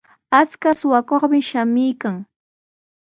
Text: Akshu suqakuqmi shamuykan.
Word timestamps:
Akshu 0.39 0.71
suqakuqmi 0.79 1.39
shamuykan. 1.49 2.15